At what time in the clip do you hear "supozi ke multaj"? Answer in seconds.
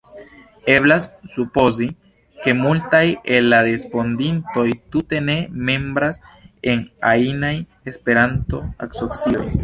1.33-3.01